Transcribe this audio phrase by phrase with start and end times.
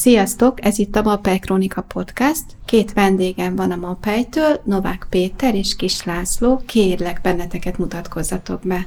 [0.00, 2.44] Sziasztok, ez itt a Mapej Krónika Podcast.
[2.64, 6.62] Két vendégem van a Mapejtől, Novák Péter és Kis László.
[6.66, 8.86] Kérlek, benneteket mutatkozzatok be.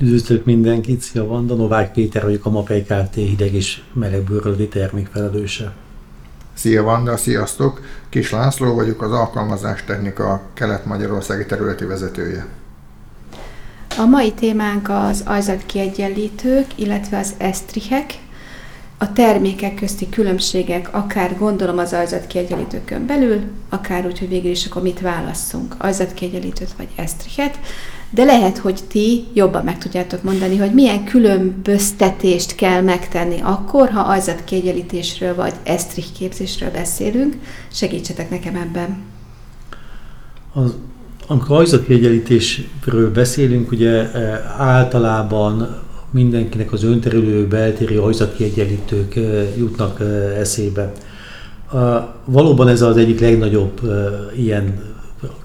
[0.00, 3.14] Üdvözlök mindenkit, szia Vanda, Novák Péter vagyok a Mapej Kft.
[3.14, 5.74] hideg és melegbőröldi termékfelelőse.
[6.54, 7.80] Szia Vanda, sziasztok!
[8.08, 12.46] Kis László vagyok, az alkalmazástechnika kelet-magyarországi területi vezetője.
[13.98, 18.24] A mai témánk az ajzatkiegyenlítők, illetve az esztrihek,
[18.98, 24.82] a termékek közti különbségek, akár gondolom az ajzatkiegyenlítőkön belül, akár úgy, hogy végül is akkor
[24.82, 27.58] mit válasszunk, ajzatkiegyenlítőt vagy esztrihet,
[28.10, 34.00] de lehet, hogy ti jobban meg tudjátok mondani, hogy milyen különböztetést kell megtenni akkor, ha
[34.00, 37.36] ajzatkiegyenlítésről vagy esztrih képzésről beszélünk.
[37.72, 38.96] Segítsetek nekem ebben.
[40.52, 40.74] Az,
[41.26, 45.84] amikor ajzatkiegyenlítésről beszélünk, ugye eh, általában
[46.16, 49.14] mindenkinek az önterülő beltéri hajzatkiegyenlítők
[49.56, 50.00] jutnak
[50.38, 50.92] eszébe.
[52.24, 53.80] Valóban ez az egyik legnagyobb
[54.36, 54.94] ilyen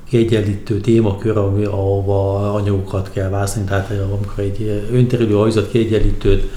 [0.07, 6.49] kiegyenlítő témakör, ami, ahova anyagokat kell választani, tehát amikor egy önterülő hajzat kiegyenlítőt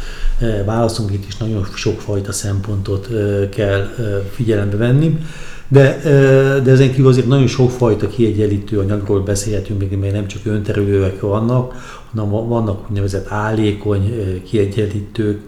[0.64, 3.08] választunk, itt is nagyon sokfajta szempontot
[3.50, 3.88] kell
[4.30, 5.18] figyelembe venni.
[5.74, 6.00] De,
[6.64, 11.74] de ezen kívül azért nagyon sokfajta kiegyenlítő anyagról beszélhetünk, még nem csak önterülőek vannak,
[12.12, 15.40] hanem vannak úgynevezett állékony kiegyenlítők,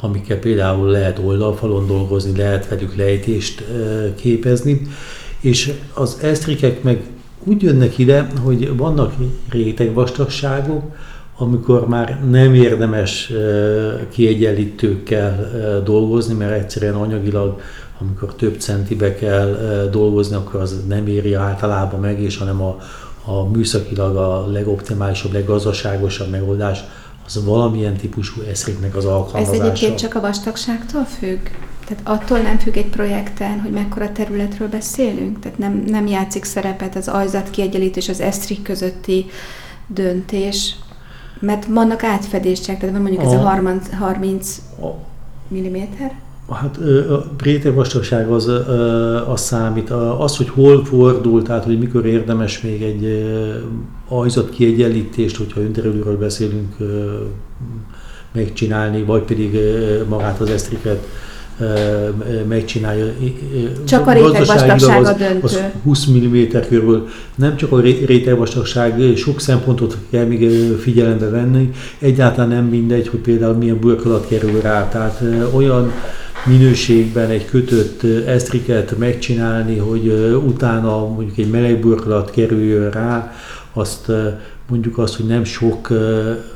[0.00, 3.64] amikkel például lehet oldalfalon dolgozni, lehet velük lejtést
[4.14, 4.80] képezni,
[5.40, 7.02] és az esztrikek meg
[7.44, 9.12] úgy jönnek ide, hogy vannak
[9.50, 10.82] rétegvastagságok,
[11.38, 13.32] amikor már nem érdemes
[14.10, 15.50] kiegyenlítőkkel
[15.84, 17.60] dolgozni, mert egyszerűen anyagilag
[18.08, 19.56] amikor több centibe kell
[19.90, 22.78] dolgozni, akkor az nem éri általában meg, és hanem a,
[23.24, 26.84] a műszakilag a legoptimálisabb, leggazdaságosabb megoldás
[27.26, 29.62] az valamilyen típusú eszéknek az alkalmazása.
[29.62, 31.48] Ez egyébként csak a vastagságtól függ?
[31.86, 35.38] Tehát attól nem függ egy projekten, hogy mekkora területről beszélünk?
[35.40, 39.26] Tehát nem, nem játszik szerepet az ajzat kiegyenlítés, az esztrik közötti
[39.86, 40.76] döntés,
[41.40, 44.62] mert vannak átfedések, tehát mondjuk a, ez a 30, 30
[45.48, 46.14] milliméter?
[46.52, 46.76] Hát
[47.10, 48.50] a réteg vastagság az,
[49.28, 49.90] az számít.
[50.18, 53.24] Az, hogy hol fordul, tehát hogy mikor érdemes még egy
[54.08, 56.76] ajzat kiegyenlítést, hogyha önterülőről beszélünk,
[58.32, 59.58] megcsinálni, vagy pedig
[60.08, 61.06] magát az esztriket
[62.48, 63.04] megcsinálja.
[63.84, 65.40] Csak a rétegvastagság a döntő.
[65.42, 66.36] Az 20 mm
[66.68, 67.08] körül.
[67.34, 71.70] Nem csak a rétegvastagság, sok szempontot kell még figyelembe venni.
[71.98, 74.88] Egyáltalán nem mindegy, hogy például milyen burkolat kerül rá.
[74.88, 75.92] Tehát olyan
[76.46, 80.06] minőségben egy kötött esztriket megcsinálni, hogy
[80.46, 83.32] utána mondjuk egy meleg burkolat kerüljön rá,
[83.72, 84.12] azt
[84.68, 85.88] mondjuk azt, hogy nem sok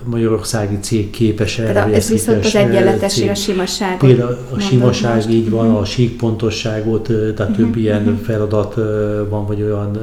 [0.05, 1.85] magyarországi cég képes erre.
[1.85, 3.97] ez viszont az egyenletesség, a simaság.
[3.97, 8.19] Például a simaság így van, a síkpontosságot, tehát uh-huh, több ilyen uh-huh.
[8.19, 8.75] feladat
[9.29, 9.99] van, vagy olyan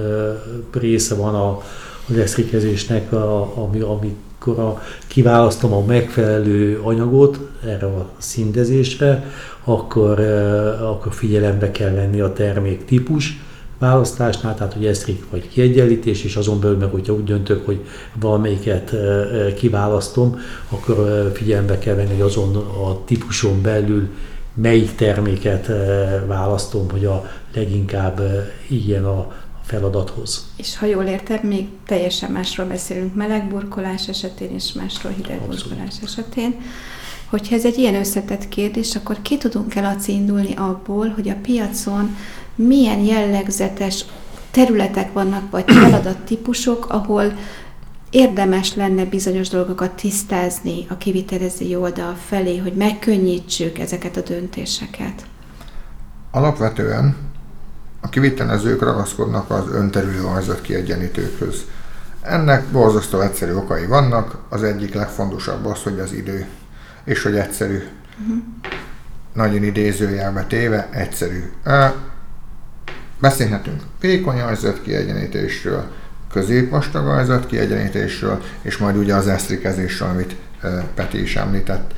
[0.72, 1.62] része van a,
[2.10, 3.14] az esztrikezésnek,
[3.56, 3.82] ami,
[4.44, 9.26] amikor a, kiválasztom a megfelelő anyagot erre a szintezésre,
[9.64, 10.20] akkor,
[10.82, 13.42] akkor figyelembe kell venni a termék típus,
[13.80, 17.80] választásnál, tehát hogy esztrik vagy kiegyenlítés, és azon belül meg, hogyha úgy döntök, hogy
[18.20, 18.96] valamelyiket
[19.56, 20.40] kiválasztom,
[20.70, 24.10] akkor figyelembe kell venni, hogy azon a típuson belül
[24.54, 25.72] melyik terméket
[26.28, 28.22] választom, hogy a leginkább
[28.68, 29.32] ilyen a
[29.64, 30.46] feladathoz.
[30.56, 36.56] És ha jól értem, még teljesen másról beszélünk melegburkolás esetén, és másról hidegburkolás esetén.
[37.30, 42.16] Hogyha ez egy ilyen összetett kérdés, akkor ki tudunk el indulni abból, hogy a piacon
[42.56, 44.06] milyen jellegzetes
[44.52, 47.34] területek vannak, vagy feladattípusok, ahol
[48.10, 55.26] érdemes lenne bizonyos dolgokat tisztázni a kivitelező oldal felé, hogy megkönnyítsük ezeket a döntéseket?
[56.32, 57.33] Alapvetően
[58.04, 61.66] a kivitelezők ragaszkodnak az önterülő ajzat kiegyenítőkhöz.
[62.22, 66.46] Ennek borzasztó egyszerű okai vannak, az egyik legfontosabb az, hogy az idő,
[67.04, 67.84] és hogy egyszerű.
[68.22, 68.44] Uh-huh.
[69.34, 71.52] Nagyon idézőjelbe téve, egyszerű.
[73.20, 75.92] Beszélhetünk vékony ajzat kiegyenítésről,
[76.32, 80.36] középvastag ajzat kiegyenítésről, és majd ugye az esztrikezésről, amit
[80.96, 81.94] Peti is említett.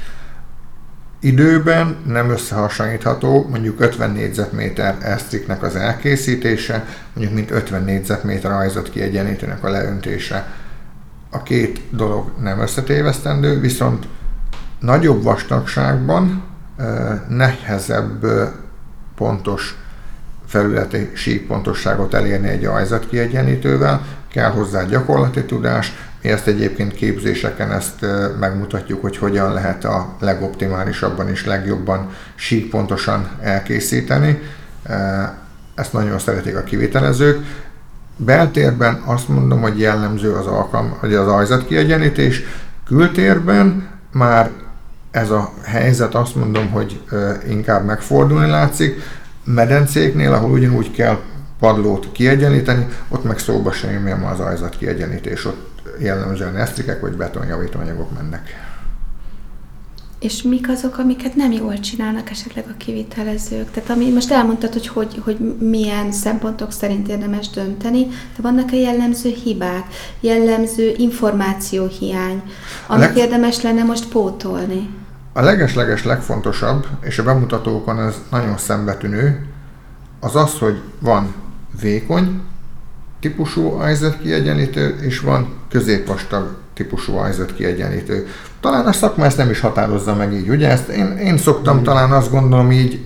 [1.19, 9.63] Időben nem összehasonlítható mondjuk 50 négyzetméter esztriknek az elkészítése, mondjuk mint 50 négyzetméter ajzat kiegyenítőnek
[9.63, 10.47] a leöntése.
[11.29, 14.07] A két dolog nem összetévesztendő, viszont
[14.79, 16.43] nagyobb vastagságban
[17.27, 18.25] nehezebb
[19.15, 19.77] pontos
[20.47, 25.93] felületi síkpontosságot elérni egy ajzat kiegyenítővel, kell hozzá gyakorlati tudás,
[26.25, 28.05] Mi ezt egyébként képzéseken ezt
[28.39, 34.41] megmutatjuk, hogy hogyan lehet a legoptimálisabban és legjobban síkpontosan elkészíteni.
[35.75, 37.45] Ezt nagyon szeretik a kivitelezők.
[38.17, 42.43] Beltérben azt mondom, hogy jellemző az alkalm, hogy az ajzatkiegyenítés.
[42.85, 44.49] Kültérben már
[45.11, 47.01] ez a helyzet azt mondom, hogy
[47.49, 49.01] inkább megfordulni látszik.
[49.43, 51.17] Medencéknél, ahol ugyanúgy kell
[51.59, 58.13] padlót kiegyenlíteni, ott meg szóba sem jön az ajzat kiegyenítés, ott jellemzően esztrikek vagy betonjavítóanyagok
[58.13, 58.73] mennek.
[60.19, 63.71] És mik azok, amiket nem jól csinálnak esetleg a kivitelezők?
[63.71, 68.75] Tehát ami most elmondtad, hogy, hogy, hogy milyen szempontok szerint érdemes dönteni, de vannak a
[68.75, 69.85] jellemző hibák,
[70.19, 72.41] jellemző információhiány,
[72.87, 73.17] amit leg...
[73.17, 74.89] érdemes lenne most pótolni?
[75.33, 79.45] A legesleges legfontosabb, és a bemutatókon ez nagyon szembetűnő,
[80.19, 81.35] az az, hogy van
[81.81, 82.41] vékony
[83.25, 83.81] típusú
[84.21, 87.13] kiegyenlítő, és van középvastag típusú
[87.55, 88.27] kiegyenlítő.
[88.61, 90.69] Talán a szakma ezt nem is határozza meg így, ugye?
[90.69, 91.83] Ezt én, én szoktam mm.
[91.83, 93.03] talán azt gondolom így,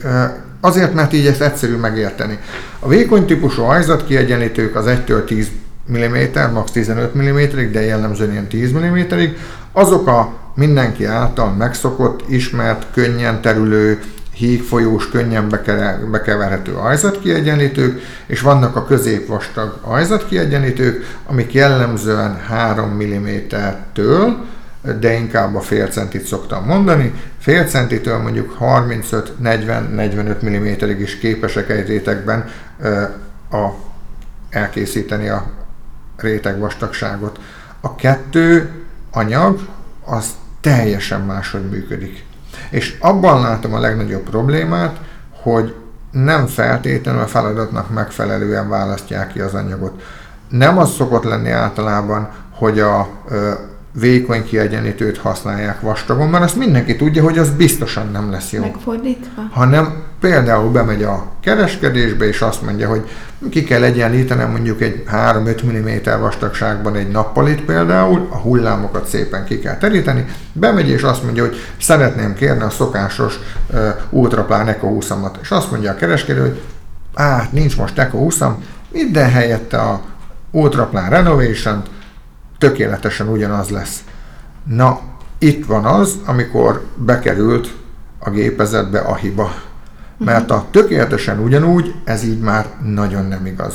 [0.62, 2.40] azért, mert így ezt egyszerű megérteni.
[2.80, 3.64] A vékony típusú
[4.08, 5.48] kiegyenlítők az 1-től 10
[5.92, 9.38] mm, max 15 mm, de jellemzően ilyen 10 mm-ig,
[9.72, 14.02] azok a mindenki által megszokott, ismert, könnyen terülő,
[14.40, 15.50] hígfolyós, könnyen
[16.12, 24.46] bekeverhető ajzatkiegyenlítők, és vannak a középvastag ajzatkiegyenlítők, amik jellemzően 3 mm-től,
[25.00, 31.88] de inkább a fél centit szoktam mondani, fél centitől mondjuk 35-40-45 mm-ig is képesek egy
[31.88, 32.50] rétegben
[33.52, 33.68] a,
[34.50, 35.52] elkészíteni a
[36.18, 37.40] réteg vastagságot.
[37.82, 38.70] A kettő
[39.12, 39.60] anyag
[40.06, 40.30] az
[40.62, 42.28] teljesen máshogy működik.
[42.70, 45.00] És abban látom a legnagyobb problémát,
[45.42, 45.76] hogy
[46.12, 50.02] nem feltétlenül a feladatnak megfelelően választják ki az anyagot.
[50.50, 53.08] Nem az szokott lenni általában, hogy a
[53.92, 58.62] vékony kiegyenlítőt használják vastagon, mert azt mindenki tudja, hogy az biztosan nem lesz jó.
[58.62, 59.42] Megfordítva?
[59.52, 63.10] Hanem például bemegy a kereskedésbe, és azt mondja, hogy
[63.50, 69.60] ki kell egyenlítenem mondjuk egy 3-5 mm vastagságban egy nappalit például, a hullámokat szépen ki
[69.60, 73.40] kell teríteni, bemegy és azt mondja, hogy szeretném kérni a szokásos
[73.70, 76.62] uh, Ultraplán Eco 20 és azt mondja a kereskedő, hogy
[77.14, 78.40] á, nincs most Eco 20
[78.92, 80.02] minden helyette a
[80.52, 81.84] Ultraplán renovation
[82.60, 84.04] tökéletesen ugyanaz lesz.
[84.64, 85.00] Na,
[85.38, 87.74] itt van az, amikor bekerült
[88.20, 89.54] a gépezetbe a hiba.
[90.18, 93.74] Mert a tökéletesen ugyanúgy, ez így már nagyon nem igaz.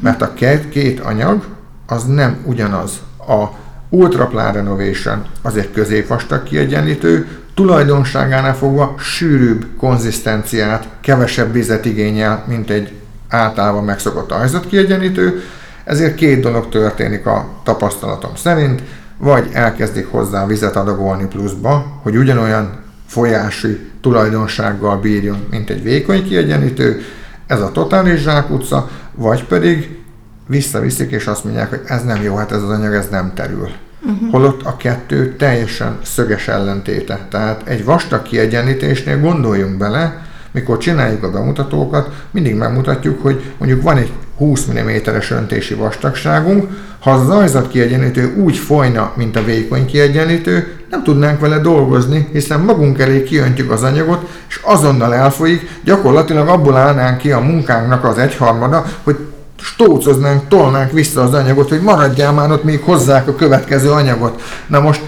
[0.00, 1.44] Mert a két, két anyag
[1.86, 3.00] az nem ugyanaz.
[3.18, 3.44] A
[3.88, 12.92] Ultraplan Renovation az egy középvastag kiegyenlítő, tulajdonságánál fogva sűrűbb konzisztenciát, kevesebb vizet igényel, mint egy
[13.28, 15.42] általában megszokott ajzatkiegyenlítő,
[15.84, 18.82] ezért két dolog történik a tapasztalatom szerint,
[19.18, 27.00] vagy elkezdik hozzá vizet adagolni pluszba, hogy ugyanolyan folyási tulajdonsággal bírjon, mint egy vékony kiegyenítő,
[27.46, 29.98] ez a totális zsákutca, vagy pedig
[30.46, 33.68] visszaviszik és azt mondják, hogy ez nem jó, hát ez az anyag, ez nem terül.
[34.06, 34.30] Uh-huh.
[34.30, 37.26] Holott a kettő teljesen szöges ellentéte.
[37.30, 43.96] Tehát egy vastag kiegyenlítésnél gondoljunk bele, mikor csináljuk a bemutatókat, mindig megmutatjuk, hogy mondjuk van
[43.96, 46.68] egy 20 mm-es öntési vastagságunk,
[47.00, 52.60] ha az zajzat kiegyenlítő úgy folyna, mint a vékony kiegyenlítő, nem tudnánk vele dolgozni, hiszen
[52.60, 58.18] magunk elé kiöntjük az anyagot, és azonnal elfolyik, gyakorlatilag abból állnánk ki a munkánknak az
[58.18, 59.16] egyharmada, hogy
[59.60, 64.42] stócoznánk, tolnánk vissza az anyagot, hogy maradjál már ott, még hozzák a következő anyagot.
[64.66, 65.02] Na most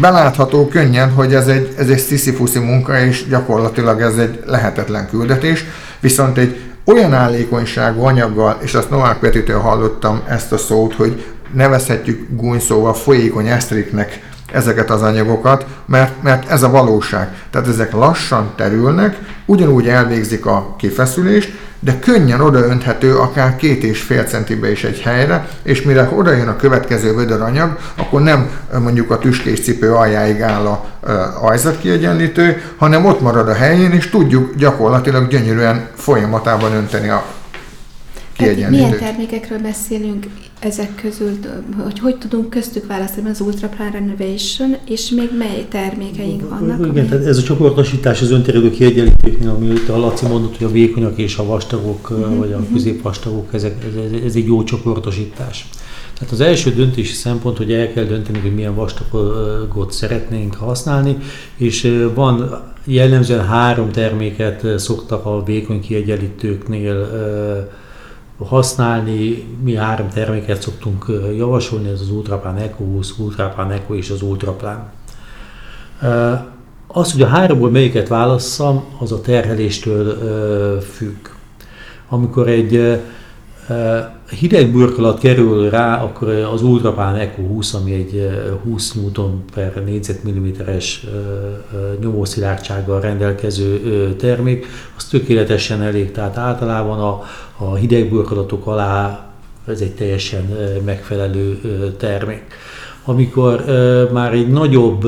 [0.00, 5.64] belátható könnyen, hogy ez egy, ez egy sziszifuszi munka, és gyakorlatilag ez egy lehetetlen küldetés,
[6.00, 12.26] viszont egy olyan állékonyságú anyaggal, és azt Novák Petitől hallottam ezt a szót, hogy nevezhetjük
[12.30, 14.20] gúnyszóval folyékony esztriknek
[14.52, 17.46] ezeket az anyagokat, mert, mert ez a valóság.
[17.50, 24.24] Tehát ezek lassan terülnek, ugyanúgy elvégzik a kifeszülést, de könnyen odaönthető akár két és fél
[24.24, 29.18] centibe is egy helyre, és mire oda jön a következő vödöranyag, akkor nem mondjuk a
[29.18, 30.84] tüskés cipő aljáig áll a
[31.40, 37.24] ajzatkiegyenlítő, hanem ott marad a helyén, és tudjuk gyakorlatilag gyönyörűen folyamatában önteni a
[38.36, 38.70] kiegyenlítőt.
[38.70, 40.26] milyen termékekről beszélünk
[40.58, 41.38] ezek közül,
[41.82, 46.78] hogy hogy tudunk köztük választani az Ultra Renovation, és még mely termékeink vannak?
[46.78, 47.04] Igen, amely...
[47.04, 51.36] tehát ez a csoportosítás az önterülő kiegyenlítőknél, amit a Laci mondott, hogy a vékonyak és
[51.36, 52.72] a vastagok, uh-huh, vagy a uh-huh.
[52.72, 55.68] középvastagok, ezek, ez, ez egy jó csoportosítás.
[56.18, 61.16] Tehát az első döntési szempont, hogy el kell dönteni, hogy milyen vastagot szeretnénk használni,
[61.56, 67.08] és van jellemzően három terméket szoktak a vékony kiegyenlítőknél
[68.38, 69.46] használni.
[69.62, 74.90] Mi három terméket szoktunk javasolni, ez az Ultraplan Eco 20, Ultraplan Eco és az Ultraplan.
[76.86, 81.28] Az, hogy a háromból melyiket válasszam, az a terheléstől függ.
[82.08, 83.00] Amikor egy
[84.30, 88.28] hideg burkolat kerül rá, akkor az Ultrapán Eco 20, ami egy
[88.64, 91.06] 20 Newton per négyzetmilliméteres
[92.00, 94.66] nyomószilárdsággal rendelkező termék,
[94.96, 96.10] az tökéletesen elég.
[96.10, 97.22] Tehát általában a,
[97.56, 99.26] a hideg burkolatok alá
[99.66, 101.60] ez egy teljesen megfelelő
[101.98, 102.44] termék.
[103.04, 103.64] Amikor
[104.12, 105.06] már egy nagyobb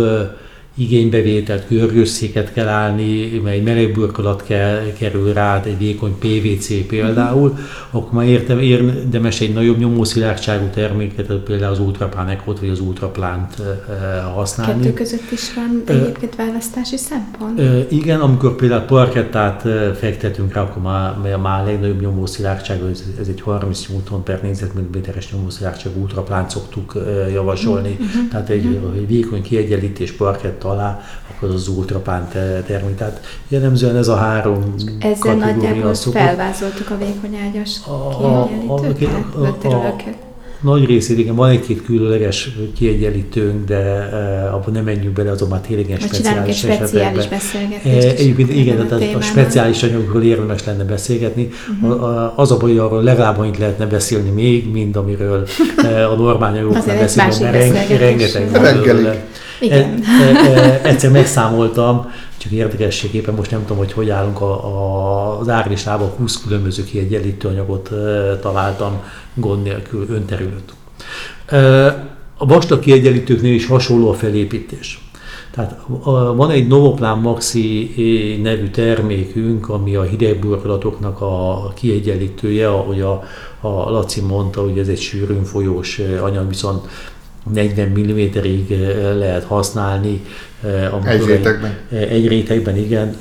[0.79, 7.59] igénybevételt, görgőszéket kell állni, mely melegburkolat kell, kerül rá, egy vékony PVC például,
[7.91, 13.63] akkor már értem, érdemes egy nagyobb nyomószilárdságú terméket, például az ultrapánekot vagy az ultraplánt
[14.35, 14.83] használni.
[14.83, 17.61] Kettő között is van egyébként választási szempont?
[17.93, 19.63] Igen, amikor például parkettát
[19.99, 22.81] fektetünk rá, akkor már, már a legnagyobb nyomószilárdság,
[23.21, 26.93] ez egy 30 Newton per négyzetmilliméteres nyomószilárdság ultraplánt szoktuk
[27.33, 28.29] javasolni, mm-hmm.
[28.31, 28.95] tehát egy, mm-hmm.
[28.97, 32.29] egy vékony kiegyenlítés parkett alá, akkor az ultrapán
[32.67, 32.97] termék.
[32.97, 36.21] Tehát jellemzően ez a három Ezzel nagyjából szokott.
[36.21, 37.81] felvázoltuk a vékony ágyas
[38.19, 40.17] kiegyenlítőket,
[40.61, 44.09] nagy részét, igen, van egy-két különleges kiegyenlítőnk, de
[44.47, 48.87] uh, abban nem menjünk bele, azon már tényleg ilyen speciális, speciális beszélgetést e, Egyébként igen,
[48.89, 51.49] tehát a speciális anyagokról érdemes lenne beszélgetni.
[51.83, 52.03] Uh-huh.
[52.03, 55.47] A, az a baj, arról legalább annyit lehetne beszélni még, mint amiről
[56.11, 59.17] a normál anyagoknál beszélünk, mert rengeteg van
[59.61, 60.03] igen.
[60.03, 65.49] E, e, egyszer megszámoltam, csak érdekességképpen most nem tudom, hogy hogy állunk a, a, az
[65.49, 67.91] árlistában, 20 különböző kiegyenlítő anyagot
[68.41, 69.03] találtam
[69.35, 70.73] gond nélkül önterült.
[71.47, 71.87] E,
[72.37, 75.09] a vastag kiegyenlítőknél is hasonló a felépítés.
[75.51, 75.81] Tehát
[76.37, 77.91] van egy Novoplan Maxi
[78.43, 83.23] nevű termékünk, ami a hidegburkolatoknak a kiegyenlítője, ahogy a,
[83.61, 86.89] a Laci mondta, hogy ez egy sűrűn folyós anyag, viszont
[87.53, 88.71] 40 mm-ig
[89.19, 90.23] lehet használni.
[91.05, 91.77] Egy rétegben?
[91.91, 93.17] Egy, egy rétegben, igen,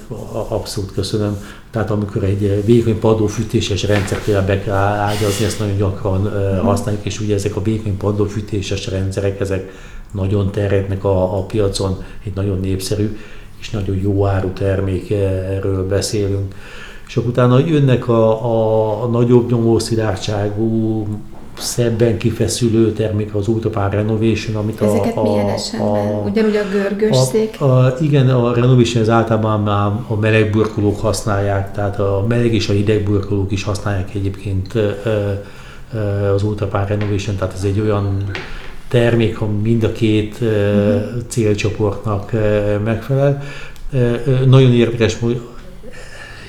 [0.48, 1.38] abszolút köszönöm.
[1.72, 6.66] Tehát amikor egy vékony padlófűtéses rendszert például be kell ágyazni, ezt nagyon gyakran uh-huh.
[6.66, 9.72] használjuk, és ugye ezek a vékony padlófűtéses rendszerek, ezek
[10.12, 13.18] nagyon terjednek a, a piacon, egy nagyon népszerű
[13.60, 16.56] és nagyon jó áru termék, erről beszélünk.
[17.08, 21.08] És akkor utána jönnek a, a, a nagyobb nyomószilárdságú
[21.60, 25.88] szebben kifeszülő termék az Ultrapár Renovation, amit Ezeket a, a, milyen esetben?
[25.88, 27.62] A, Ugyanúgy a görgős a, szék?
[27.62, 32.70] A, igen, a Renovation az általában már a meleg burkolók használják, tehát a meleg és
[32.70, 34.74] a hideg burkolók is használják egyébként
[36.36, 38.24] az Ultrapár Renovation, tehát ez egy olyan
[38.88, 41.02] termék, ami mind a két uh-huh.
[41.28, 42.32] célcsoportnak
[42.84, 43.44] megfelel.
[44.46, 45.18] Nagyon érdekes,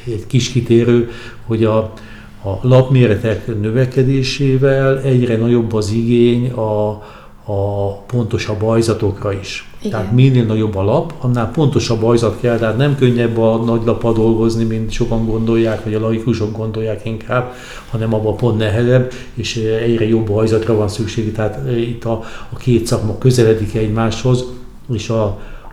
[0.04, 1.10] egy kis kitérő,
[1.46, 1.92] hogy a,
[2.44, 6.88] a lapméretek növekedésével egyre nagyobb az igény a,
[7.52, 9.72] a pontosabb ajzatokra is.
[9.78, 9.90] Igen.
[9.90, 14.12] Tehát minél nagyobb a lap, annál pontosabb ajzat kell, tehát nem könnyebb a nagy lapa
[14.12, 17.52] dolgozni, mint sokan gondolják, vagy a laikusok gondolják inkább,
[17.90, 21.32] hanem abban pont nehezebb, és egyre jobb ajzatra van szükség.
[21.32, 24.44] Tehát itt a, a két szakma közeledik egymáshoz,
[24.92, 25.24] és a,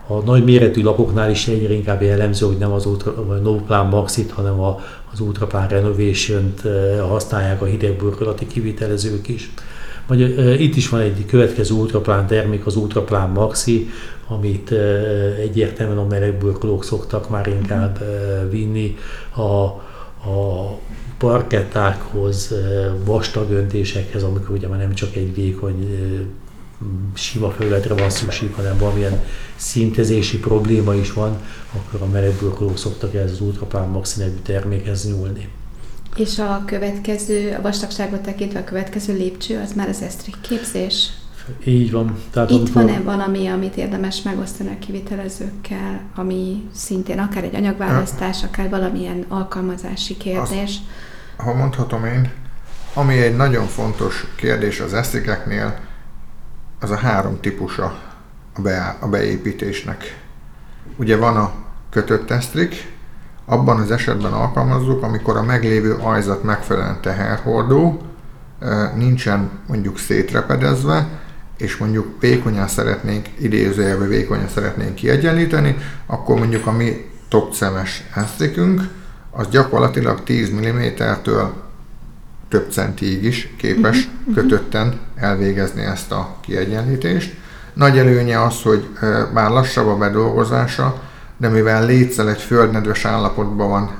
[0.06, 4.30] a nagy méretű lapoknál is egyre inkább jellemző, hogy nem az Ultra, vagy Novplan Maxit,
[4.30, 4.80] hanem a,
[5.16, 9.50] az Ultraplan Renovation-t eh, használják a hidegburkolati kivitelezők is.
[10.06, 13.90] Vagy, uh, itt is van egy következő Ultraplan termék, az Ultraplan Maxi,
[14.28, 14.78] amit uh,
[15.38, 18.96] egyértelműen a melegburkolók szoktak már inkább uh, vinni
[19.34, 19.42] a,
[20.30, 20.78] a
[21.18, 22.54] parkettákhoz,
[23.04, 25.88] vastag öntésekhez, amikor ugye már nem csak egy vékony
[27.14, 29.24] sima felületre van szükség, hanem valamilyen
[29.56, 31.40] szintezési probléma is van,
[31.72, 35.48] akkor a melegburkolók szoktak ez az Ultraplan Maxi nevű termékhez nyúlni.
[36.16, 41.10] És a következő, a vastagságot tekintve a következő lépcső, az már az esztrik képzés?
[41.64, 42.18] Így van.
[42.30, 42.82] Tehát Itt amikor...
[42.82, 50.16] van-e valami, amit érdemes megosztani a kivitelezőkkel, ami szintén akár egy anyagválasztás, akár valamilyen alkalmazási
[50.16, 50.62] kérdés?
[50.62, 50.80] Azt,
[51.36, 52.30] ha mondhatom én,
[52.94, 55.78] ami egy nagyon fontos kérdés az esztrikeknél,
[56.80, 57.98] az a három típusa
[58.54, 60.20] a, be, a beépítésnek.
[60.96, 61.52] Ugye van a
[61.90, 62.94] kötött esztrik,
[63.44, 68.02] abban az esetben alkalmazzuk, amikor a meglévő ajzat megfelelően teherhordó,
[68.94, 71.08] nincsen mondjuk szétrepedezve,
[71.56, 78.88] és mondjuk vékonyan szeretnénk, idézőjelben vékonyan szeretnénk kiegyenlíteni, akkor mondjuk a mi top szemes esztrikünk,
[79.30, 81.52] az gyakorlatilag 10 mm-től
[82.48, 87.34] több centig is képes uh-huh, kötötten elvégezni ezt a kiegyenlítést.
[87.74, 88.88] Nagy előnye az, hogy
[89.34, 91.02] bár lassabb a bedolgozása,
[91.36, 93.90] de mivel létszel egy földnedves állapotban van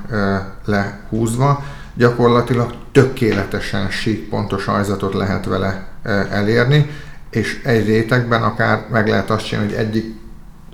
[0.65, 5.87] lehúzva, gyakorlatilag tökéletesen sík, pontos ajzatot lehet vele
[6.31, 6.89] elérni,
[7.29, 10.15] és egy rétegben akár meg lehet azt csinálni, hogy egyik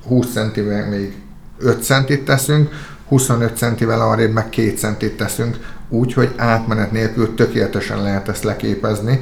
[0.08, 1.14] 20 centivel még
[1.58, 2.70] 5 centit teszünk,
[3.08, 5.58] 25 centivel arrébb meg 2 centit teszünk,
[5.90, 9.20] úgy, hogy átmenet nélkül tökéletesen lehet ezt leképezni,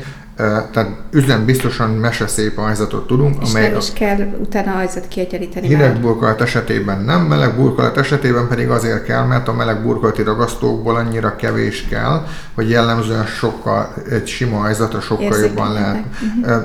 [0.72, 3.36] tehát üzem biztosan meseszép ajzatot tudunk.
[3.42, 5.68] És amely nem is kell utána ajzat kiegyenlíteni.
[5.68, 10.96] Hideg burkolat esetében nem, meleg burkolat esetében pedig azért kell, mert a meleg burkolati ragasztókból
[10.96, 16.04] annyira kevés kell, hogy jellemzően sokkal, egy sima ajzata sokkal jobban lehet.
[16.38, 16.64] Uh-huh.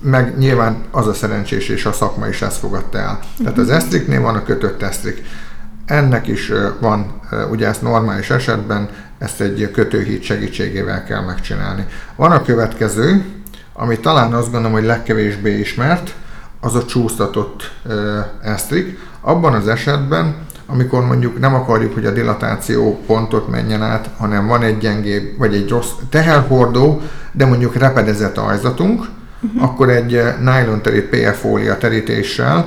[0.00, 3.18] Meg nyilván az a szerencsés, és a szakma is ezt fogadta el.
[3.20, 3.38] Uh-huh.
[3.38, 5.22] Tehát az esztriknél van a kötött esztrik.
[5.86, 7.20] Ennek is van,
[7.50, 11.86] ugye ezt normális esetben ezt egy kötőhíd segítségével kell megcsinálni.
[12.16, 13.24] Van a következő,
[13.72, 16.14] ami talán azt gondolom, hogy legkevésbé ismert,
[16.60, 17.70] az a csúsztatott
[18.42, 18.98] esztrik.
[19.20, 20.34] Abban az esetben,
[20.66, 25.54] amikor mondjuk nem akarjuk, hogy a dilatáció pontot menjen át, hanem van egy gyengébb, vagy
[25.54, 27.00] egy rossz teherhordó,
[27.32, 29.08] de mondjuk repedezett ajzatunk,
[29.40, 29.62] uh-huh.
[29.62, 32.66] akkor egy nylon terít PF fólia terítéssel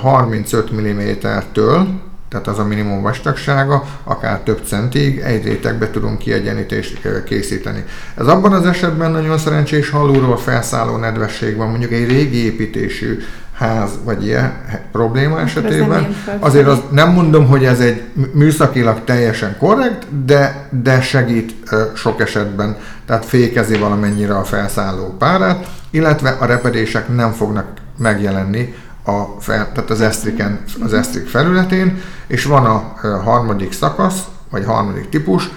[0.00, 1.86] 35 mm-től
[2.30, 7.84] tehát az a minimum vastagsága, akár több centig, egy rétegbe tudunk kiegyenítést készíteni.
[8.16, 13.18] Ez abban az esetben nagyon szerencsés, ha alulról felszálló nedvesség van, mondjuk egy régi építésű
[13.60, 14.52] ház vagy ilyen
[14.92, 16.16] probléma esetében.
[16.38, 21.54] Azért az nem mondom, hogy ez egy műszakilag teljesen korrekt, de, de segít
[21.94, 27.66] sok esetben, tehát fékezi valamennyire a felszálló párát, illetve a repedések nem fognak
[27.98, 32.78] megjelenni a fel, tehát az esztriken, az esztrik felületén, és van a
[33.22, 35.50] harmadik szakasz, vagy harmadik típus,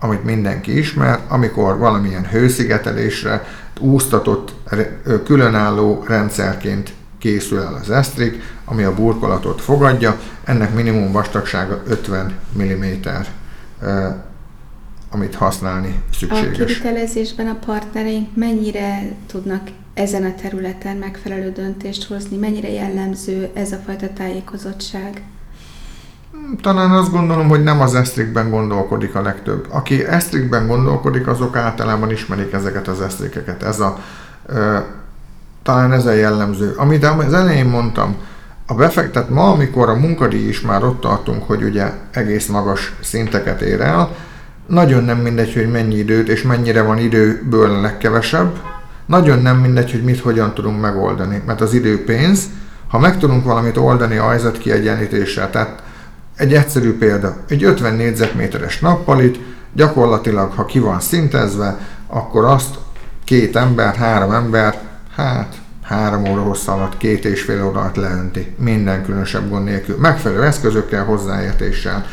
[0.00, 3.44] amit mindenki ismer, amikor valamilyen hőszigetelésre
[3.80, 4.54] úsztatott,
[5.24, 12.84] különálló rendszerként készül el az esztrik, ami a burkolatot fogadja, ennek minimum vastagsága 50 mm,
[15.10, 16.60] amit használni szükséges.
[16.60, 19.62] A kivitelezésben a partnereink mennyire tudnak
[19.98, 22.36] ezen a területen megfelelő döntést hozni?
[22.36, 25.22] Mennyire jellemző ez a fajta tájékozottság?
[26.60, 29.66] Talán azt gondolom, hogy nem az esztrikben gondolkodik a legtöbb.
[29.70, 33.62] Aki esztrikben gondolkodik, azok általában ismerik ezeket az esztrikeket.
[33.62, 33.98] Ez a,
[34.46, 34.78] ö,
[35.62, 36.74] talán ez a jellemző.
[36.76, 38.16] Amit az elején mondtam,
[38.66, 43.60] a befektet ma, amikor a munkadíj is már ott tartunk, hogy ugye egész magas szinteket
[43.60, 44.16] ér el,
[44.66, 48.56] nagyon nem mindegy, hogy mennyi időt és mennyire van időből a legkevesebb,
[49.08, 52.48] nagyon nem mindegy, hogy mit hogyan tudunk megoldani, mert az idő pénz,
[52.88, 55.82] ha meg tudunk valamit oldani ajzat kiegyenlítéssel, tehát
[56.36, 59.38] egy egyszerű példa, egy 50 négyzetméteres nappalit,
[59.72, 62.78] gyakorlatilag, ha ki van szintezve, akkor azt
[63.24, 64.78] két ember, három ember,
[65.16, 69.96] hát három óra hossz alatt, két és fél óra alatt leönti, minden különösebb gond nélkül,
[69.96, 72.06] megfelelő eszközökkel, hozzáértéssel.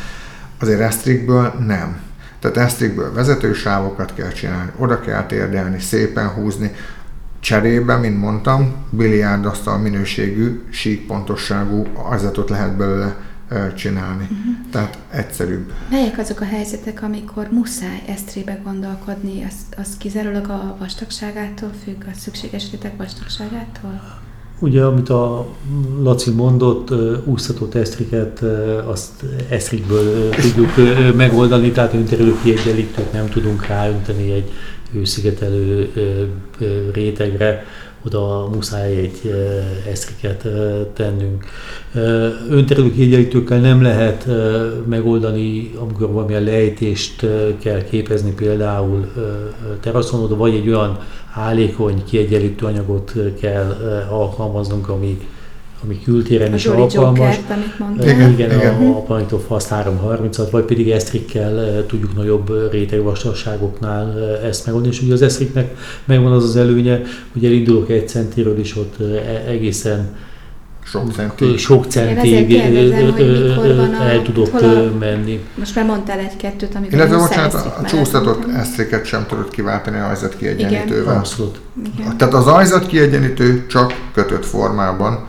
[0.60, 2.05] Azért esztrikből nem.
[2.52, 6.72] Tehát esztrikből vezetősávokat kell csinálni, oda kell térdelni, szépen húzni,
[7.40, 13.16] Cserébe, mint mondtam, biliárdasztal minőségű, sík pontosságú ajzatot lehet belőle
[13.76, 14.24] csinálni.
[14.24, 14.72] Uh-huh.
[14.72, 15.72] Tehát egyszerűbb.
[15.90, 19.44] Melyek azok a helyzetek, amikor muszáj esztrébe gondolkodni?
[19.44, 24.24] Az, az kizárólag a vastagságától függ, a szükséges réteg vastagságától?
[24.60, 25.46] Ugye, amit a
[26.04, 26.94] Laci mondott,
[27.26, 28.44] úszható esztriket,
[28.86, 30.72] azt esztrikből tudjuk
[31.16, 34.52] megoldani, tehát önterülő kiegyenlítőt nem tudunk ráönteni egy
[34.92, 35.92] hőszigetelő
[36.94, 37.66] rétegre,
[38.06, 39.34] oda muszáj egy
[39.92, 40.48] esztriket
[40.94, 41.46] tennünk.
[42.50, 44.28] Önterülő kiegyenlítőkkel nem lehet
[44.88, 47.26] megoldani, amikor valamilyen lejtést
[47.60, 49.12] kell képezni, például
[49.80, 51.00] teraszon, oda vagy egy olyan
[51.34, 55.18] állékony kiegyenlítő anyagot kell alkalmaznunk, ami
[55.84, 57.40] ami kültéren is alkalmas.
[58.02, 64.66] Igen, igen, igen, a, a Planetov Fast 330-at, vagy pedig esztrikkel tudjuk nagyobb rétegvastagságoknál ezt
[64.66, 67.02] megoldani, és ugye az esztriknek megvan az az előnye,
[67.34, 70.16] hogy elindulok egy centiről, és ott e, egészen
[70.84, 72.54] sok centig, sok centig
[74.00, 74.62] el tudok
[75.00, 75.44] menni.
[75.56, 80.38] Most már mondtál egy-kettőt, amikor Illetve bocsánat, a csúsztatott esztriket sem tudod kiváltani a ajzat
[80.38, 81.18] kiegyenlítővel.
[81.18, 81.60] Abszolút.
[81.98, 82.18] Igen.
[82.18, 85.28] Tehát az ajzat kiegyenlítő csak kötött formában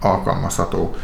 [0.00, 0.94] alkalmazható.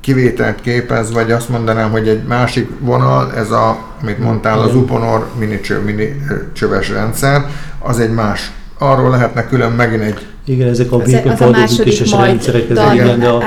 [0.00, 5.28] Kivételt képez, vagy azt mondanám, hogy egy másik vonal, ez a, amit mondtál, az Uponor
[5.38, 7.46] mini, cső, mini csöves rendszer,
[7.78, 8.52] az egy más.
[8.78, 13.42] Arról lehetne külön megint egy igen, ezek a békafordítéses rendszerek, ezek igen, de, a,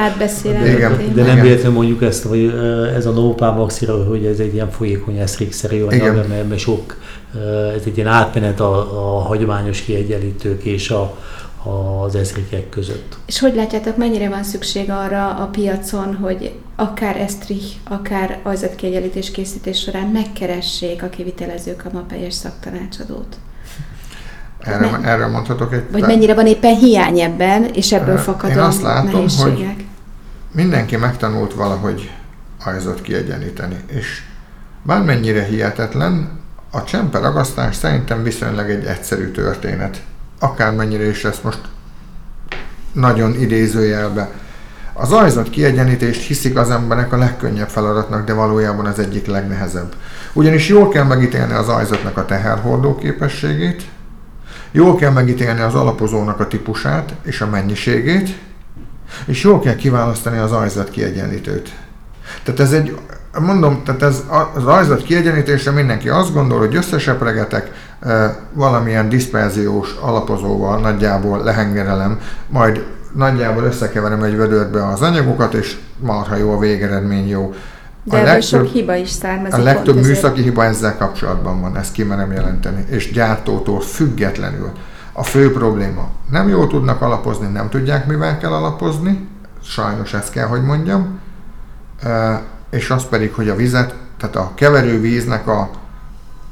[0.65, 2.53] igen, de nem véletlenül mondjuk ezt, hogy
[2.95, 6.95] ez a Novopá Maxira, hogy ez egy ilyen folyékony eszrékszerű anyag, mert sok,
[7.75, 11.17] ez egy ilyen átmenet a, a hagyományos kiegyenlítők és a,
[11.67, 13.17] az ezrikek között.
[13.25, 19.79] És hogy látjátok, mennyire van szükség arra a piacon, hogy akár Estrich, akár ajzatkiegyenlítés készítés
[19.79, 23.37] során megkeressék a kivitelezők a mapelyes szaktanácsadót?
[24.59, 25.83] Erre, Men- erre mondhatok egy...
[25.91, 29.75] Vagy mennyire van éppen hiány ebben, és ebből fakadó Én azt látom, nehézségek?
[29.75, 29.85] hogy
[30.51, 32.11] mindenki megtanult valahogy
[32.65, 34.21] ajzat kiegyenlíteni, és
[34.83, 36.39] bármennyire hihetetlen,
[36.71, 40.01] a csempe ragasztás szerintem viszonylag egy egyszerű történet.
[40.39, 41.61] Akármennyire is ezt most
[42.91, 44.29] nagyon idézőjelbe.
[44.93, 49.95] Az ajzat kiegyenítést hiszik az emberek a legkönnyebb feladatnak, de valójában az egyik legnehezebb.
[50.33, 53.83] Ugyanis jól kell megítélni az ajzatnak a teherhordó képességét,
[54.71, 58.37] jól kell megítélni az alapozónak a típusát és a mennyiségét,
[59.25, 61.69] és jól kell kiválasztani az ajzat kiegyenlítőt.
[62.43, 62.97] Tehát ez egy,
[63.39, 64.23] mondom, tehát ez
[64.55, 67.71] az ajzat kiegyenlítésre mindenki azt gondol, hogy összesepregetek
[68.53, 76.51] valamilyen diszperziós alapozóval, nagyjából lehengerelem, majd nagyjából összekeverem egy vödörbe az anyagokat, és marha jó
[76.51, 77.53] a végeredmény jó.
[78.03, 79.59] De a legtöbb, sok hiba is származik.
[79.59, 84.71] A legtöbb műszaki hiba ezzel kapcsolatban van, ezt kimerem jelenteni, és gyártótól függetlenül.
[85.13, 89.27] A fő probléma, nem jól tudnak alapozni, nem tudják, mivel kell alapozni,
[89.63, 91.19] sajnos ezt kell, hogy mondjam,
[92.69, 95.69] és az pedig, hogy a vizet, tehát a keverővíznek a,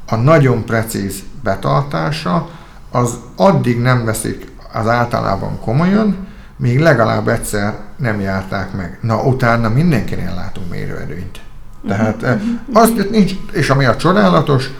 [0.06, 2.48] a nagyon precíz betartása,
[2.90, 8.98] az addig nem veszik az általában komolyan, még legalább egyszer nem járták meg.
[9.02, 11.40] Na, utána mindenkinél látunk mérőerőnyt.
[11.88, 12.40] Tehát uh-huh.
[12.72, 14.70] az nincs, és ami a csodálatos,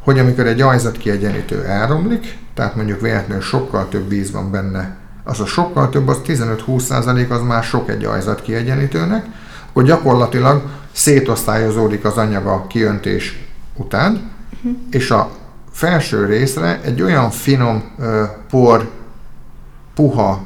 [0.00, 5.40] hogy amikor egy ajzat kiegyenítő elromlik, tehát mondjuk véletlenül sokkal több víz van benne, az
[5.40, 9.26] a sokkal több, az 15-20 százalék, az már sok egy ajzat kiegyenítőnek,
[9.70, 13.44] akkor gyakorlatilag szétosztályozódik az anyag a kiöntés
[13.76, 14.78] után, uh-huh.
[14.90, 15.30] és a
[15.72, 17.82] felső részre egy olyan finom
[18.50, 18.90] por,
[19.94, 20.42] puha,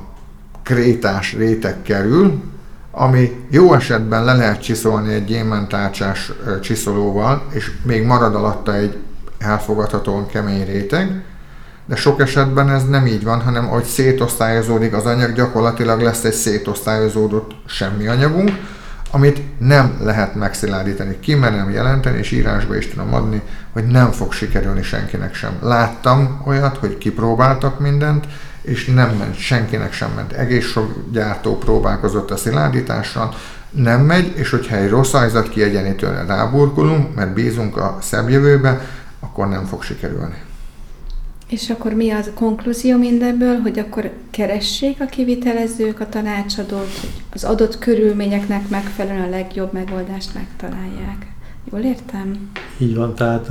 [0.63, 2.43] krétás réteg kerül,
[2.91, 6.33] ami jó esetben le lehet csiszolni egy gyémántárcsás
[6.63, 8.97] csiszolóval, és még marad alatta egy
[9.39, 11.25] elfogadhatóan kemény réteg,
[11.87, 16.33] de sok esetben ez nem így van, hanem hogy szétosztályozódik az anyag, gyakorlatilag lesz egy
[16.33, 18.51] szétosztályozódott semmi anyagunk,
[19.15, 21.17] amit nem lehet megszilárdítani.
[21.21, 25.59] Kimerem jelenteni, és írásba is tudom adni, hogy nem fog sikerülni senkinek sem.
[25.61, 28.27] Láttam olyat, hogy kipróbáltak mindent,
[28.63, 30.33] és nem ment, senkinek sem ment.
[30.33, 33.35] Egész sok gyártó próbálkozott a szilárdítással,
[33.71, 38.81] nem megy, és hogyha egy rossz ajzat kiegyenítőre ráburkolunk, mert bízunk a szebb jövőbe,
[39.21, 40.43] akkor nem fog sikerülni.
[41.49, 47.11] És akkor mi az a konklúzió mindebből, hogy akkor keressék a kivitelezők a tanácsadót, hogy
[47.33, 51.33] az adott körülményeknek megfelelően a legjobb megoldást megtalálják.
[51.73, 52.51] Jól értem?
[52.79, 53.51] Így van, tehát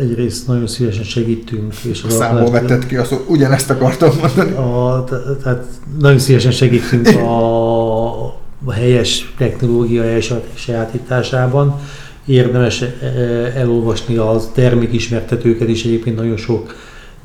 [0.00, 1.74] egyrészt nagyon szívesen segítünk.
[1.90, 4.52] És az Számból vetted ki, azt ugyanezt akartam mondani.
[4.52, 5.04] A,
[5.42, 5.64] tehát
[5.98, 8.24] nagyon szívesen segítünk a,
[8.64, 10.20] a helyes technológia
[10.54, 11.80] sajátításában.
[12.24, 12.84] Érdemes
[13.54, 16.74] elolvasni a termékismertetőket is, egyébként nagyon sok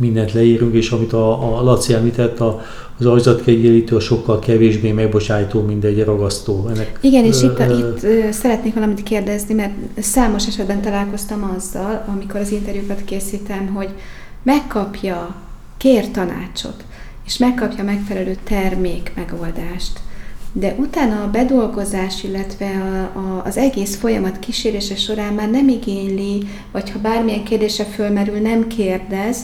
[0.01, 2.61] mindent leírunk, és amit a, a Laci említett, a,
[2.99, 6.67] az ajzatkegyelítő sokkal kevésbé megbocsájtó, mint egy ragasztó.
[6.67, 11.53] Ennek, Igen, és ö, itt, ö, itt ö, szeretnék valamit kérdezni, mert számos esetben találkoztam
[11.55, 13.89] azzal, amikor az interjúkat készítem, hogy
[14.43, 15.35] megkapja,
[15.77, 16.83] kér tanácsot,
[17.25, 19.99] és megkapja megfelelő termék megoldást.
[20.53, 26.47] De utána a bedolgozás, illetve a, a, az egész folyamat kísérése során már nem igényli,
[26.71, 29.37] vagy ha bármilyen kérdése fölmerül, nem kérdez,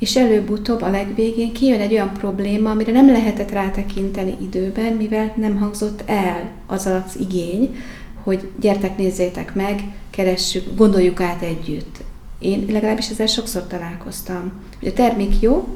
[0.00, 5.56] és előbb-utóbb a legvégén kijön egy olyan probléma, amire nem lehetett rátekinteni időben, mivel nem
[5.56, 7.76] hangzott el az az igény,
[8.22, 11.96] hogy gyertek, nézzétek meg, keressük, gondoljuk át együtt.
[12.38, 14.52] Én legalábbis ezzel sokszor találkoztam.
[14.78, 15.68] Hogy a termék jó,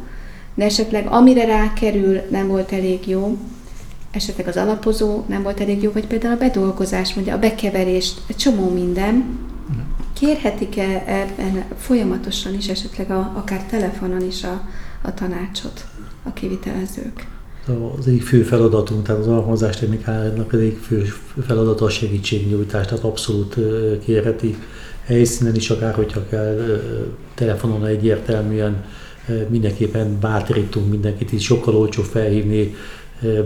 [0.54, 3.37] de esetleg amire rákerül nem volt elég jó,
[4.10, 8.37] esetleg az alapozó nem volt elég jó, vagy például a bedolgozás, mondja a bekeverés, egy
[8.37, 9.38] csomó minden,
[10.14, 14.62] Kérhetik-e ebben folyamatosan is, esetleg a, akár telefonon is a,
[15.03, 15.87] a tanácsot
[16.22, 17.27] a kivitelezők?
[17.98, 21.05] Az egyik fő feladatunk, tehát az alkalmazás technikának az egyik fő
[21.46, 23.57] feladata a segítségnyújtás, tehát abszolút
[24.05, 24.57] kérheti
[25.05, 26.81] helyszínen is, akár hogyha kell
[27.35, 28.85] telefonon egyértelműen
[29.48, 32.74] mindenképpen bátorítunk mindenkit, így sokkal olcsó felhívni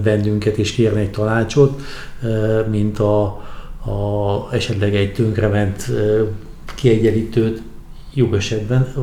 [0.02, 1.80] bennünket és kérni egy tanácsot,
[2.70, 3.22] mint a,
[3.84, 5.90] a esetleg egy tönkrement
[6.74, 7.62] kiegyenlítőt,
[8.14, 8.94] jobb esetben,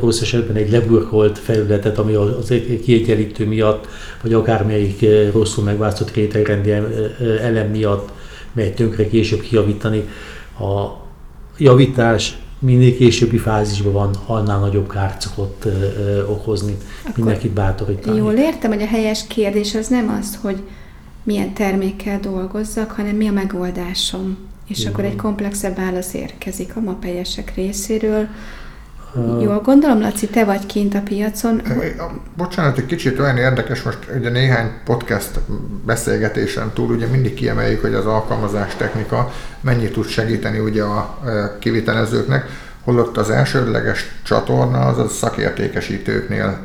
[0.00, 3.88] rossz esetben egy leburkolt felületet, ami az kiegyenlítő miatt,
[4.22, 6.70] vagy akármelyik rosszul megválasztott rétegrendi
[7.40, 8.08] elem miatt
[8.52, 10.08] megy tönkre később kijavítani.
[10.58, 10.86] A
[11.58, 15.66] javítás minél későbbi fázisban van, annál nagyobb kárt szokott
[16.28, 16.76] okozni.
[17.02, 18.16] Akkor Mindenkit bátorítani.
[18.16, 20.62] Jól értem, hogy a helyes kérdés az nem az, hogy
[21.22, 24.49] milyen termékkel dolgozzak, hanem mi a megoldásom.
[24.70, 24.90] És Jó.
[24.90, 28.28] akkor egy komplexebb válasz érkezik a mapelyesek részéről.
[29.14, 31.62] Uh, Jól gondolom, Laci, te vagy kint a piacon.
[32.36, 35.40] Bocsánat, egy kicsit olyan érdekes, most ugye néhány podcast
[35.86, 41.18] beszélgetésen túl ugye mindig kiemeljük, hogy az alkalmazás technika mennyit tud segíteni ugye a
[41.58, 42.44] kivitelezőknek
[42.84, 46.64] holott az elsődleges csatorna az a szakértékesítőknél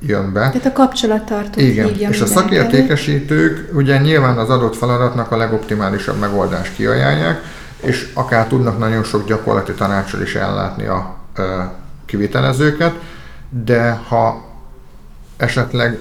[0.00, 0.40] jön be.
[0.40, 6.74] Tehát a kapcsolattartó Igen, és a szakértékesítők ugye nyilván az adott feladatnak a legoptimálisabb megoldást
[6.74, 7.40] kiajánlják,
[7.80, 11.16] és akár tudnak nagyon sok gyakorlati tanácsal is ellátni a
[12.06, 12.94] kivitelezőket,
[13.64, 14.44] de ha
[15.36, 15.98] esetleg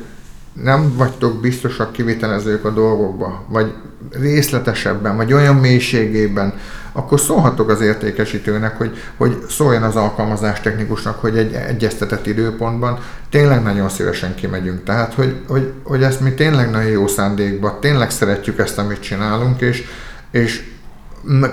[0.53, 3.73] nem vagytok biztosak kivitelezők a dolgokba, vagy
[4.11, 6.53] részletesebben, vagy olyan mélységében,
[6.97, 13.63] akkor szólhatok az értékesítőnek, hogy, hogy szóljon az alkalmazás technikusnak, hogy egy egyeztetett időpontban tényleg
[13.63, 14.83] nagyon szívesen kimegyünk.
[14.83, 19.61] Tehát, hogy, hogy, hogy ezt mi tényleg nagyon jó szándékban, tényleg szeretjük ezt, amit csinálunk,
[19.61, 19.83] és,
[20.31, 20.63] és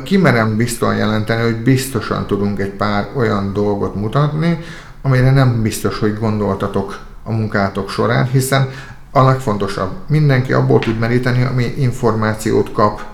[0.05, 4.59] kimerem biztosan jelenteni, hogy biztosan tudunk egy pár olyan dolgot mutatni,
[5.03, 8.69] amire nem biztos, hogy gondoltatok a munkátok során, hiszen
[9.11, 13.12] a legfontosabb, mindenki abból tud meríteni, ami információt kap,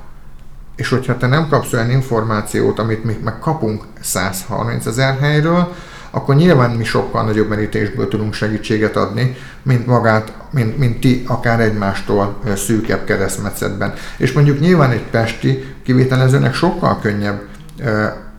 [0.78, 5.74] és hogyha te nem kapsz olyan információt, amit mi meg kapunk 130 ezer helyről,
[6.10, 11.60] akkor nyilván mi sokkal nagyobb merítésből tudunk segítséget adni, mint magát, mint, mint ti akár
[11.60, 13.94] egymástól szűkebb keresztmetszetben.
[14.16, 17.40] És mondjuk nyilván egy pesti kivitelezőnek sokkal könnyebb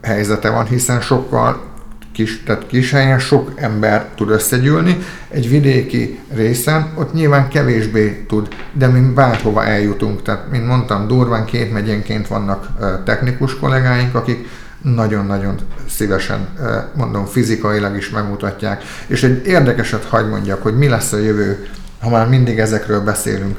[0.02, 1.69] helyzete van, hiszen sokkal
[2.12, 8.48] kis, tehát kis helyen sok ember tud összegyűlni, egy vidéki részen ott nyilván kevésbé tud,
[8.72, 10.22] de mi bárhova eljutunk.
[10.22, 12.68] Tehát, mint mondtam, durván két megyénként vannak
[13.04, 14.48] technikus kollégáink, akik
[14.82, 15.54] nagyon-nagyon
[15.88, 16.48] szívesen,
[16.94, 18.82] mondom, fizikailag is megmutatják.
[19.06, 21.66] És egy érdekeset hagy mondjak, hogy mi lesz a jövő,
[22.00, 23.58] ha már mindig ezekről beszélünk.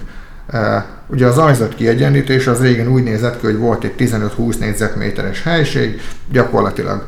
[1.07, 6.01] Ugye az ajzat kiegyenlítés az régen úgy nézett ki, hogy volt egy 15-20 négyzetméteres helység,
[6.31, 7.05] gyakorlatilag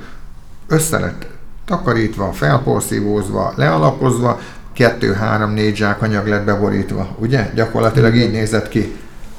[0.67, 1.25] össze lett
[1.65, 4.39] takarítva, felporszívózva, lealapozva,
[4.73, 7.52] kettő-három-négy zsákanyag lett beborítva, ugye?
[7.56, 8.95] Gyakorlatilag így nézett ki.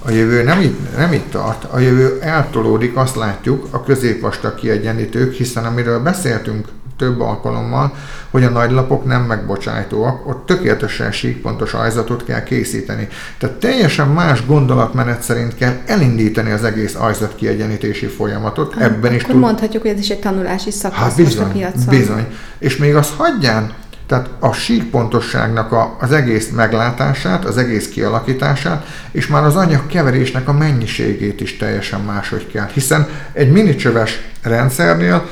[0.07, 5.33] A jövő nem itt, nem itt tart, a jövő eltolódik, azt látjuk, a középvastag kiegyenlítők,
[5.33, 7.95] hiszen amiről beszéltünk több alkalommal,
[8.31, 13.09] hogy a nagylapok nem megbocsájtóak, ott tökéletesen síkpontos ajzatot kell készíteni.
[13.39, 18.75] Tehát teljesen más gondolatmenet szerint kell elindítani az egész ajzat kiegyenítési folyamatot.
[18.75, 19.39] Hát, Ebben is tud...
[19.39, 21.89] mondhatjuk, hogy ez is egy tanulási szakasz hát bizony, a piacon.
[21.89, 22.27] Bizony.
[22.59, 23.73] És még azt hagyján,
[24.07, 30.53] tehát a síkpontosságnak a, az egész meglátását, az egész kialakítását, és már az anyagkeverésnek a
[30.53, 32.69] mennyiségét is teljesen máshogy kell.
[32.73, 35.29] Hiszen egy minicsöves rendszernél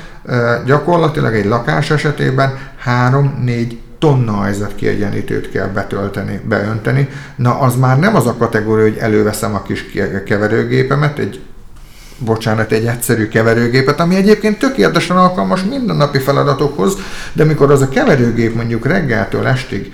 [0.66, 7.08] gyakorlatilag egy lakás esetében 3-4 tonna ajzat kiegyenlítőt kell betölteni, beönteni.
[7.37, 9.85] Na, az már nem az a kategória, hogy előveszem a kis
[10.26, 11.40] keverőgépemet, egy
[12.18, 16.96] bocsánat, egy egyszerű keverőgépet, ami egyébként tökéletesen alkalmas mindennapi feladatokhoz,
[17.32, 19.92] de mikor az a keverőgép mondjuk reggeltől estig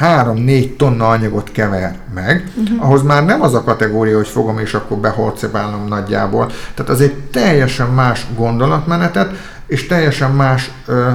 [0.00, 2.84] 3-4 tonna anyagot kever meg, uh-huh.
[2.84, 6.46] ahhoz már nem az a kategória, hogy fogom és akkor behorcebálnom nagyjából.
[6.74, 9.30] Tehát az egy teljesen más gondolatmenetet,
[9.66, 11.10] és teljesen más ö,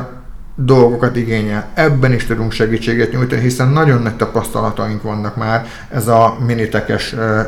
[0.55, 1.67] dolgokat igényel.
[1.73, 7.41] Ebben is tudunk segítséget nyújtani, hiszen nagyon nagy tapasztalataink vannak már ez a minitekes ö,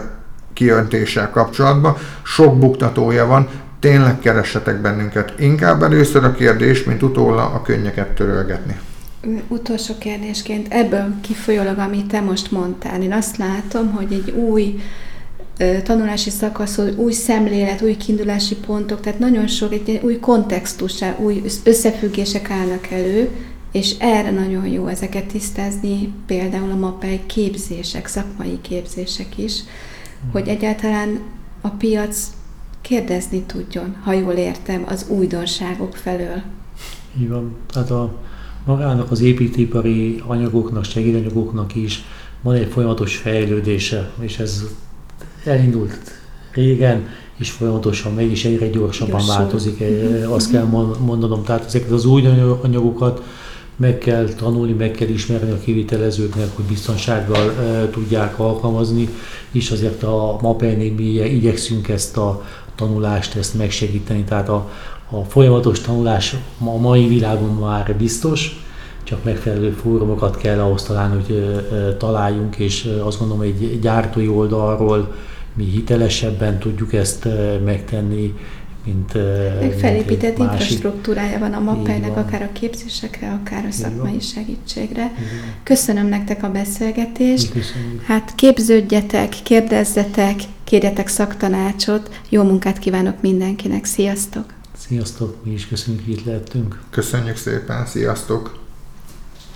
[0.54, 1.96] kiöntéssel kapcsolatban.
[2.24, 3.48] Sok buktatója van,
[3.80, 5.34] tényleg keressetek bennünket.
[5.38, 8.80] Inkább először a kérdés, mint utóla a könnyeket törölgetni.
[9.48, 14.80] Utolsó kérdésként, ebből kifolyólag, amit te most mondtál, én azt látom, hogy egy új
[15.84, 22.50] tanulási szakaszhoz, új szemlélet, új kiindulási pontok, tehát nagyon sok egy új kontextus, új összefüggések
[22.50, 23.30] állnak elő,
[23.72, 29.64] és erre nagyon jó ezeket tisztázni, például a MAPEI képzések, szakmai képzések is,
[30.32, 31.20] hogy egyáltalán
[31.62, 32.28] a piac
[32.82, 36.42] kérdezni tudjon, ha jól értem, az újdonságok felől.
[37.20, 37.56] Így van.
[37.74, 38.20] Tehát a,
[38.66, 42.04] magának az építőipari anyagoknak, segédanyagoknak is
[42.42, 44.64] van egy folyamatos fejlődése, és ez
[45.44, 46.12] elindult
[46.54, 49.36] régen, és folyamatosan megy, és egyre gyorsabban Gyorsul.
[49.36, 50.32] változik, mhm.
[50.32, 50.66] azt kell
[51.00, 51.44] mondanom.
[51.44, 52.26] Tehát ezeket az új
[52.62, 53.24] anyagokat
[53.76, 59.10] meg kell tanulni, meg kell ismerni a kivitelezőknek, hogy biztonsággal e, tudják alkalmazni,
[59.52, 62.46] és azért a MAPEN-nél mi igyekszünk ezt a
[62.76, 64.70] tanulást, ezt megsegíteni, tehát a,
[65.12, 68.66] a folyamatos tanulás a mai világon már biztos,
[69.04, 71.66] csak megfelelő fórumokat kell ahhoz találni, hogy
[71.98, 75.16] találjunk, és azt gondolom, egy gyártói oldalról
[75.54, 77.28] mi hitelesebben tudjuk ezt
[77.66, 78.34] megtenni,
[78.86, 79.14] mint
[79.60, 81.60] Meg felépített mint infrastruktúrája van a
[82.14, 82.24] van.
[82.24, 85.12] akár a képzésekre, akár a szakmai segítségre.
[85.64, 87.52] Köszönöm nektek a beszélgetést.
[87.52, 88.02] köszönjük.
[88.02, 92.22] Hát képződjetek, kérdezzetek, kérjetek szaktanácsot.
[92.30, 93.86] Jó munkát kívánok mindenkinek.
[93.86, 94.61] Sziasztok!
[94.88, 96.82] Sziasztok, mi is köszönjük, hogy itt lehettünk.
[96.90, 98.60] Köszönjük szépen, sziasztok!